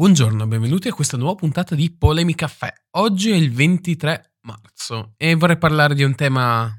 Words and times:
Buongiorno, 0.00 0.46
benvenuti 0.46 0.88
a 0.88 0.94
questa 0.94 1.18
nuova 1.18 1.34
puntata 1.34 1.74
di 1.74 1.94
Polemi 1.94 2.34
Caffè. 2.34 2.72
Oggi 2.92 3.32
è 3.32 3.34
il 3.34 3.52
23 3.52 4.36
marzo 4.44 5.12
e 5.18 5.34
vorrei 5.34 5.58
parlare 5.58 5.94
di 5.94 6.02
un 6.02 6.14
tema 6.14 6.72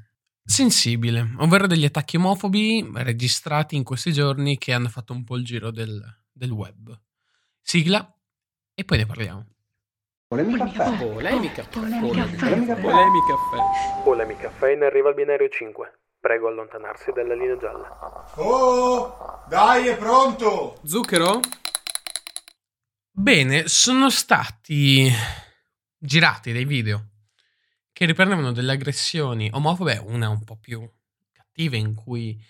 sensibile, 0.44 1.32
ovvero 1.38 1.68
degli 1.68 1.84
attacchi 1.84 2.16
omofobi 2.16 2.90
registrati 2.96 3.76
in 3.76 3.84
questi 3.84 4.12
giorni 4.12 4.58
che 4.58 4.72
hanno 4.72 4.88
fatto 4.88 5.12
un 5.12 5.22
po' 5.22 5.36
il 5.36 5.44
giro 5.44 5.70
del, 5.70 6.02
del 6.32 6.50
web. 6.50 6.92
Sigla 7.60 8.12
e 8.74 8.84
poi 8.84 8.98
ne 8.98 9.06
parliamo. 9.06 9.46
Polemi 10.26 10.56
caffè. 10.56 10.96
Polemi 10.96 11.52
caffè. 11.52 11.78
Polemi 11.78 12.16
caffè. 12.16 12.80
Polemi 12.80 13.20
caffè. 13.28 14.02
Polemi 14.02 14.36
caffè 14.36 14.72
in 14.72 14.82
arriva 14.82 15.10
al 15.10 15.14
binario 15.14 15.48
5. 15.48 15.98
Prego 16.18 16.48
allontanarsi 16.48 17.12
dalla 17.12 17.34
linea 17.34 17.56
gialla. 17.56 18.32
Oh, 18.34 19.44
dai, 19.48 19.86
è 19.86 19.96
pronto! 19.96 20.80
Zucchero? 20.82 21.40
Bene, 23.14 23.68
sono 23.68 24.08
stati 24.08 25.06
girati 25.98 26.50
dei 26.50 26.64
video 26.64 27.10
che 27.92 28.06
riprendevano 28.06 28.52
delle 28.52 28.72
aggressioni 28.72 29.50
omofobe, 29.52 29.98
una 29.98 30.30
un 30.30 30.42
po' 30.44 30.56
più 30.56 30.90
cattiva 31.30 31.76
in 31.76 31.94
cui 31.94 32.42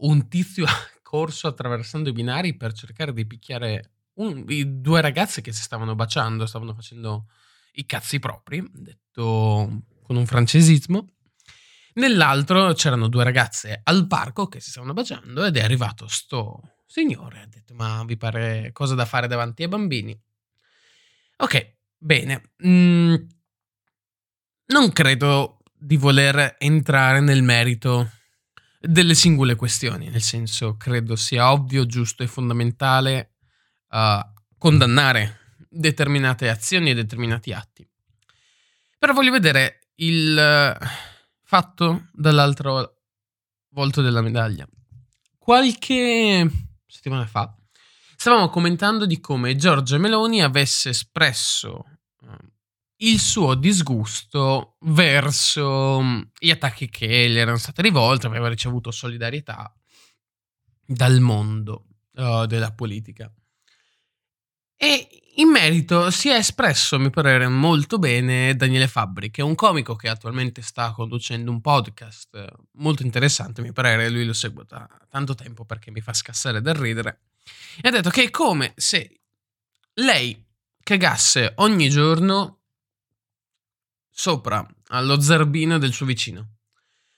un 0.00 0.28
tizio 0.28 0.64
ha 0.66 0.74
corso 1.00 1.46
attraversando 1.46 2.08
i 2.08 2.12
binari 2.12 2.56
per 2.56 2.72
cercare 2.72 3.12
di 3.12 3.24
picchiare 3.24 3.92
un- 4.14 4.44
due 4.80 5.00
ragazze 5.00 5.42
che 5.42 5.52
si 5.52 5.62
stavano 5.62 5.94
baciando, 5.94 6.44
stavano 6.44 6.74
facendo 6.74 7.28
i 7.74 7.86
cazzi 7.86 8.18
propri, 8.18 8.68
detto 8.72 9.84
con 10.02 10.16
un 10.16 10.26
francesismo. 10.26 11.06
Nell'altro 11.94 12.72
c'erano 12.72 13.06
due 13.06 13.22
ragazze 13.22 13.80
al 13.84 14.08
parco 14.08 14.48
che 14.48 14.58
si 14.58 14.70
stavano 14.70 14.92
baciando 14.92 15.44
ed 15.44 15.56
è 15.56 15.62
arrivato 15.62 16.08
sto 16.08 16.79
signore, 16.90 17.40
ha 17.40 17.46
detto 17.46 17.72
ma 17.74 18.02
vi 18.04 18.16
pare 18.16 18.72
cosa 18.72 18.96
da 18.96 19.04
fare 19.04 19.28
davanti 19.28 19.62
ai 19.62 19.68
bambini? 19.68 20.20
Ok, 21.36 21.76
bene. 21.96 22.50
Mm, 22.66 23.14
non 24.66 24.90
credo 24.90 25.58
di 25.78 25.96
voler 25.96 26.56
entrare 26.58 27.20
nel 27.20 27.44
merito 27.44 28.10
delle 28.80 29.14
singole 29.14 29.54
questioni, 29.54 30.08
nel 30.08 30.20
senso 30.20 30.76
credo 30.76 31.14
sia 31.14 31.52
ovvio, 31.52 31.86
giusto 31.86 32.24
e 32.24 32.26
fondamentale 32.26 33.36
uh, 33.90 34.20
condannare 34.58 35.56
determinate 35.68 36.48
azioni 36.48 36.90
e 36.90 36.94
determinati 36.94 37.52
atti. 37.52 37.88
Però 38.98 39.12
voglio 39.12 39.30
vedere 39.30 39.90
il 39.96 40.36
uh, 40.36 40.84
fatto 41.44 42.08
dall'altro 42.12 42.96
volto 43.68 44.02
della 44.02 44.22
medaglia. 44.22 44.66
Qualche 45.38 46.68
settimana 46.90 47.26
fa 47.26 47.54
stavamo 48.20 48.50
commentando 48.50 49.06
di 49.06 49.18
come 49.18 49.56
Giorgia 49.56 49.96
Meloni 49.96 50.42
avesse 50.42 50.90
espresso 50.90 51.84
uh, 52.20 52.36
il 52.96 53.18
suo 53.18 53.54
disgusto 53.54 54.76
verso 54.80 56.00
mm, 56.02 56.20
gli 56.38 56.50
attacchi 56.50 56.90
che 56.90 57.30
gli 57.30 57.38
erano 57.38 57.56
stati 57.56 57.80
rivolti, 57.80 58.26
aveva 58.26 58.48
ricevuto 58.48 58.90
solidarietà 58.90 59.74
dal 60.84 61.20
mondo 61.20 61.86
uh, 62.16 62.44
della 62.44 62.72
politica. 62.72 63.32
E 64.82 65.24
in 65.34 65.50
merito 65.50 66.10
si 66.10 66.30
è 66.30 66.36
espresso, 66.36 66.96
a 66.96 66.98
mio 66.98 67.10
parere, 67.10 67.46
molto 67.48 67.98
bene 67.98 68.56
Daniele 68.56 68.88
Fabbri, 68.88 69.30
che 69.30 69.42
è 69.42 69.44
un 69.44 69.54
comico 69.54 69.94
che 69.94 70.08
attualmente 70.08 70.62
sta 70.62 70.92
conducendo 70.92 71.50
un 71.50 71.60
podcast 71.60 72.34
eh, 72.34 72.50
molto 72.76 73.02
interessante, 73.02 73.60
a 73.60 73.64
mio 73.64 73.74
parere, 73.74 74.08
lui 74.08 74.24
lo 74.24 74.32
seguo 74.32 74.64
da 74.64 74.88
tanto 75.10 75.34
tempo 75.34 75.66
perché 75.66 75.90
mi 75.90 76.00
fa 76.00 76.14
scassare 76.14 76.62
dal 76.62 76.76
ridere. 76.76 77.20
E 77.82 77.88
ha 77.88 77.90
detto 77.90 78.08
che 78.08 78.22
è 78.22 78.30
come 78.30 78.72
se 78.74 79.20
lei 79.96 80.42
cagasse 80.82 81.52
ogni 81.56 81.90
giorno 81.90 82.60
sopra 84.08 84.66
allo 84.86 85.20
zerbino 85.20 85.76
del 85.76 85.92
suo 85.92 86.06
vicino. 86.06 86.54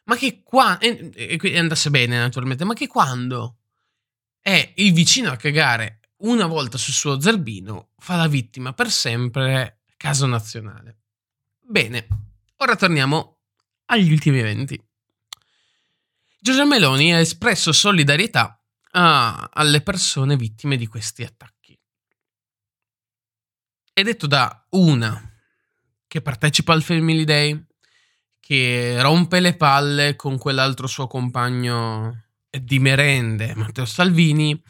Ma 0.07 0.17
che 0.17 0.43
qua 0.43 0.79
e, 0.79 1.13
e 1.15 1.59
andasse 1.59 1.91
bene 1.91 2.19
naturalmente, 2.19 2.65
ma 2.65 2.75
che 2.75 2.89
quando 2.89 3.59
è 4.41 4.73
il 4.75 4.93
vicino 4.93 5.31
a 5.31 5.37
cagare 5.37 6.01
una 6.23 6.47
volta 6.47 6.79
sul 6.79 6.93
suo 6.93 7.21
zerbino 7.21 7.91
fa 7.99 8.17
la 8.17 8.27
vittima 8.27 8.73
per 8.73 8.91
sempre 8.91 9.83
caso 9.97 10.27
nazionale. 10.27 10.99
Bene, 11.61 12.07
ora 12.57 12.77
torniamo 12.77 13.39
agli 13.87 14.13
ultimi 14.13 14.39
eventi. 14.39 14.81
Giorgia 16.39 16.65
Meloni 16.65 17.15
ha 17.15 17.19
espresso 17.19 17.73
solidarietà 17.73 18.61
a, 18.93 19.49
alle 19.53 19.81
persone 19.81 20.37
vittime 20.37 20.77
di 20.77 20.87
questi 20.87 21.23
attacchi. 21.23 21.79
È 23.93 24.03
detto 24.03 24.27
da 24.27 24.67
una 24.71 25.31
che 26.07 26.21
partecipa 26.21 26.73
al 26.73 26.83
Family 26.83 27.25
Day, 27.25 27.67
che 28.41 29.01
rompe 29.01 29.41
le 29.41 29.57
palle 29.57 30.17
con 30.17 30.37
quell'altro 30.37 30.87
suo 30.87 31.07
compagno 31.07 32.25
di 32.51 32.79
merende, 32.81 33.55
Matteo 33.55 33.85
Salvini, 33.85 34.61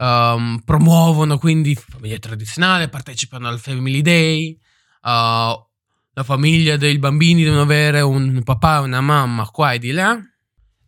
um, 0.00 0.62
promuovono 0.64 1.38
quindi 1.38 1.74
famiglia 1.74 2.18
tradizionale, 2.18 2.88
partecipano 2.88 3.48
al 3.48 3.60
Family 3.60 4.00
Day, 4.00 4.58
uh, 5.02 5.68
la 6.12 6.24
famiglia 6.24 6.76
dei 6.76 6.98
bambini 6.98 7.44
devono 7.44 7.62
avere 7.62 8.00
un 8.00 8.42
papà 8.42 8.78
e 8.78 8.80
una 8.80 9.00
mamma 9.00 9.48
qua 9.50 9.72
e 9.72 9.78
di 9.78 9.92
là, 9.92 10.18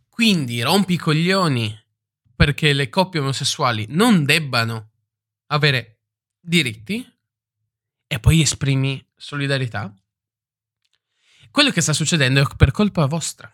quindi 0.09 0.61
rompi 0.61 0.93
i 0.93 0.97
coglioni 0.97 1.79
perché 2.35 2.73
le 2.73 2.89
coppie 2.89 3.19
omosessuali 3.19 3.85
non 3.89 4.25
debbano 4.25 4.89
avere 5.47 6.01
diritti 6.39 7.07
e 8.07 8.19
poi 8.19 8.41
esprimi 8.41 9.03
solidarietà. 9.15 9.93
Quello 11.51 11.69
che 11.69 11.81
sta 11.81 11.93
succedendo 11.93 12.41
è 12.41 12.55
per 12.57 12.71
colpa 12.71 13.05
vostra. 13.05 13.51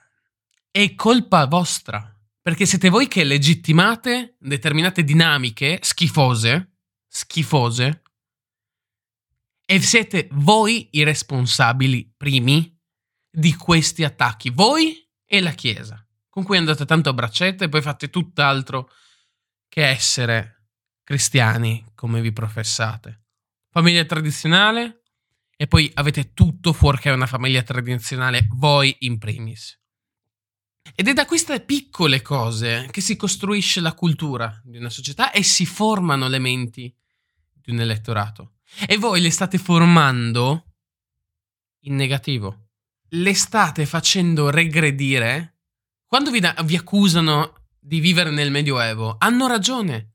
È 0.71 0.95
colpa 0.95 1.45
vostra. 1.45 2.18
Perché 2.49 2.65
siete 2.65 2.89
voi 2.89 3.07
che 3.07 3.23
legittimate 3.23 4.35
determinate 4.39 5.03
dinamiche 5.03 5.77
schifose, 5.83 6.77
schifose, 7.07 8.01
e 9.63 9.79
siete 9.79 10.27
voi 10.31 10.87
i 10.93 11.03
responsabili 11.03 12.11
primi 12.17 12.75
di 13.29 13.53
questi 13.53 14.03
attacchi. 14.03 14.49
Voi 14.49 14.97
e 15.25 15.41
la 15.41 15.51
Chiesa, 15.51 16.03
con 16.27 16.43
cui 16.43 16.57
andate 16.57 16.85
tanto 16.85 17.09
a 17.09 17.13
braccette 17.13 17.65
e 17.65 17.69
poi 17.69 17.83
fate 17.83 18.09
tutt'altro 18.09 18.89
che 19.67 19.85
essere 19.85 20.69
cristiani 21.03 21.91
come 21.93 22.19
vi 22.19 22.33
professate. 22.33 23.25
Famiglia 23.69 24.03
tradizionale 24.05 25.03
e 25.55 25.67
poi 25.67 25.91
avete 25.93 26.33
tutto 26.33 26.73
fuorché 26.73 27.11
una 27.11 27.27
famiglia 27.27 27.61
tradizionale, 27.61 28.47
voi 28.49 28.95
in 29.01 29.19
primis. 29.19 29.78
Ed 30.95 31.07
è 31.07 31.13
da 31.13 31.25
queste 31.25 31.61
piccole 31.61 32.21
cose 32.21 32.87
che 32.91 33.01
si 33.01 33.15
costruisce 33.15 33.79
la 33.79 33.93
cultura 33.93 34.61
di 34.63 34.77
una 34.77 34.89
società 34.89 35.31
e 35.31 35.43
si 35.43 35.65
formano 35.65 36.27
le 36.27 36.39
menti 36.39 36.93
di 37.53 37.71
un 37.71 37.79
elettorato. 37.79 38.55
E 38.87 38.97
voi 38.97 39.21
le 39.21 39.31
state 39.31 39.57
formando 39.57 40.65
in 41.81 41.95
negativo. 41.95 42.67
Le 43.09 43.33
state 43.33 43.85
facendo 43.85 44.49
regredire. 44.49 45.57
Quando 46.05 46.31
vi, 46.31 46.39
da- 46.39 46.55
vi 46.63 46.75
accusano 46.75 47.53
di 47.79 47.99
vivere 47.99 48.29
nel 48.29 48.51
Medioevo, 48.51 49.15
hanno 49.19 49.47
ragione. 49.47 50.13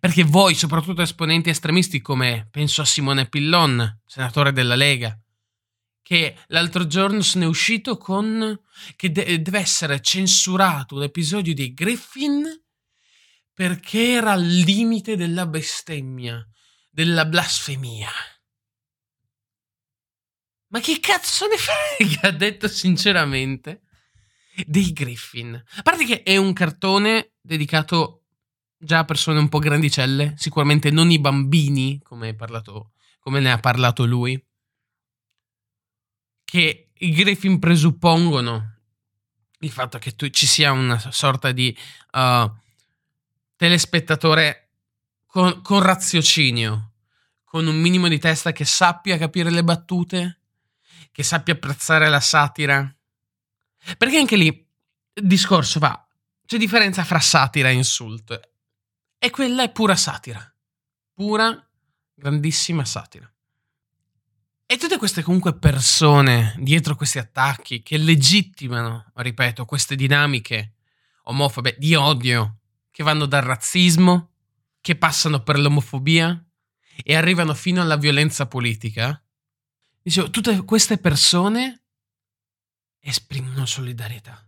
Perché 0.00 0.24
voi, 0.24 0.54
soprattutto 0.54 1.02
esponenti 1.02 1.50
estremisti 1.50 2.00
come 2.00 2.48
penso 2.50 2.80
a 2.80 2.84
Simone 2.84 3.28
Pillon, 3.28 4.00
senatore 4.04 4.52
della 4.52 4.74
Lega, 4.74 5.16
che 6.12 6.36
l'altro 6.48 6.86
giorno 6.86 7.22
se 7.22 7.38
ne 7.38 7.46
è 7.46 7.48
uscito 7.48 7.96
con 7.96 8.60
che 8.96 9.10
de- 9.10 9.40
deve 9.40 9.58
essere 9.58 10.02
censurato 10.02 10.96
un 10.96 11.04
episodio 11.04 11.54
di 11.54 11.72
Griffin 11.72 12.44
perché 13.54 14.10
era 14.10 14.32
al 14.32 14.44
limite 14.44 15.16
della 15.16 15.46
bestemmia, 15.46 16.46
della 16.90 17.24
blasfemia. 17.24 18.10
Ma 20.68 20.80
che 20.80 21.00
cazzo 21.00 21.46
ne 21.46 21.56
frega, 21.56 22.30
detto 22.32 22.68
sinceramente, 22.68 23.80
dei 24.66 24.92
Griffin. 24.92 25.54
A 25.76 25.82
parte 25.82 26.04
che 26.04 26.22
è 26.22 26.36
un 26.36 26.52
cartone 26.52 27.32
dedicato 27.40 28.24
già 28.76 28.98
a 28.98 29.04
persone 29.06 29.38
un 29.38 29.48
po' 29.48 29.60
grandicelle, 29.60 30.34
sicuramente 30.36 30.90
non 30.90 31.10
i 31.10 31.18
bambini, 31.18 32.02
come, 32.02 32.34
parlato, 32.34 32.92
come 33.18 33.40
ne 33.40 33.50
ha 33.50 33.58
parlato 33.58 34.04
lui 34.04 34.38
che 36.52 36.90
i 36.92 37.12
Griffin 37.12 37.58
presuppongono 37.58 38.74
il 39.60 39.70
fatto 39.70 39.96
che 39.96 40.14
tu, 40.14 40.28
ci 40.28 40.44
sia 40.44 40.70
una 40.70 40.98
sorta 40.98 41.50
di 41.50 41.74
uh, 42.12 42.52
telespettatore 43.56 44.72
con, 45.24 45.62
con 45.62 45.80
raziocinio, 45.80 46.92
con 47.42 47.66
un 47.66 47.80
minimo 47.80 48.06
di 48.06 48.18
testa 48.18 48.52
che 48.52 48.66
sappia 48.66 49.16
capire 49.16 49.48
le 49.48 49.64
battute, 49.64 50.40
che 51.10 51.22
sappia 51.22 51.54
apprezzare 51.54 52.10
la 52.10 52.20
satira. 52.20 52.94
Perché 53.96 54.18
anche 54.18 54.36
lì 54.36 54.48
il 54.48 55.26
discorso 55.26 55.78
va, 55.78 56.06
c'è 56.44 56.58
differenza 56.58 57.02
fra 57.02 57.20
satira 57.20 57.70
e 57.70 57.72
insulto. 57.72 58.38
E 59.16 59.30
quella 59.30 59.62
è 59.62 59.72
pura 59.72 59.96
satira. 59.96 60.54
Pura 61.14 61.66
grandissima 62.12 62.84
satira. 62.84 63.31
E 64.72 64.78
tutte 64.78 64.96
queste 64.96 65.20
comunque 65.20 65.58
persone 65.58 66.54
dietro 66.56 66.96
questi 66.96 67.18
attacchi 67.18 67.82
che 67.82 67.98
legittimano, 67.98 69.12
ripeto, 69.16 69.66
queste 69.66 69.94
dinamiche 69.96 70.76
omofobe 71.24 71.76
di 71.78 71.94
odio 71.94 72.60
che 72.90 73.02
vanno 73.02 73.26
dal 73.26 73.42
razzismo, 73.42 74.30
che 74.80 74.96
passano 74.96 75.42
per 75.42 75.58
l'omofobia 75.58 76.42
e 77.04 77.14
arrivano 77.14 77.52
fino 77.52 77.82
alla 77.82 77.98
violenza 77.98 78.46
politica. 78.46 79.22
Dicevo, 80.00 80.30
tutte 80.30 80.64
queste 80.64 80.96
persone 80.96 81.82
esprimono 82.98 83.66
solidarietà. 83.66 84.42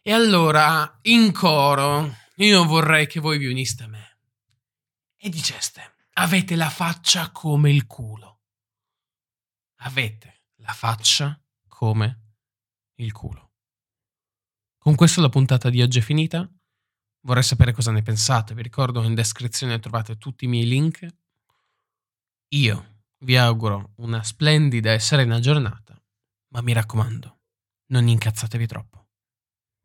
E 0.00 0.12
allora, 0.12 1.00
in 1.02 1.32
coro, 1.32 2.18
io 2.36 2.64
vorrei 2.64 3.08
che 3.08 3.18
voi 3.18 3.38
vi 3.38 3.48
uniste 3.48 3.82
a 3.82 3.88
me 3.88 4.18
e 5.16 5.28
diceste, 5.28 5.94
avete 6.12 6.54
la 6.54 6.70
faccia 6.70 7.32
come 7.32 7.72
il 7.72 7.84
culo 7.88 8.35
avete 9.76 10.42
la 10.56 10.72
faccia 10.72 11.40
come 11.68 12.34
il 12.96 13.12
culo. 13.12 13.52
Con 14.78 14.94
questo 14.94 15.20
la 15.20 15.28
puntata 15.28 15.68
di 15.68 15.82
oggi 15.82 15.98
è 15.98 16.02
finita. 16.02 16.48
Vorrei 17.22 17.42
sapere 17.42 17.72
cosa 17.72 17.90
ne 17.90 18.02
pensate. 18.02 18.54
Vi 18.54 18.62
ricordo 18.62 19.00
che 19.00 19.06
in 19.06 19.14
descrizione 19.14 19.78
trovate 19.80 20.16
tutti 20.16 20.44
i 20.44 20.48
miei 20.48 20.66
link. 20.66 21.06
Io 22.50 23.02
vi 23.18 23.36
auguro 23.36 23.92
una 23.96 24.22
splendida 24.22 24.92
e 24.92 25.00
serena 25.00 25.40
giornata, 25.40 26.00
ma 26.48 26.60
mi 26.60 26.72
raccomando, 26.72 27.40
non 27.86 28.06
incazzatevi 28.06 28.66
troppo. 28.66 29.05